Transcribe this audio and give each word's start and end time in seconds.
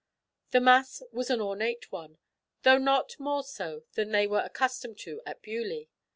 The 0.49 0.59
mass 0.59 1.03
was 1.11 1.29
an 1.29 1.41
ornate 1.41 1.91
one, 1.91 2.17
though 2.63 2.79
not 2.79 3.19
more 3.19 3.43
so 3.43 3.83
than 3.93 4.09
they 4.09 4.25
were 4.25 4.41
accustomed 4.43 4.97
to 5.01 5.21
at 5.27 5.43
Beaulieu. 5.43 5.85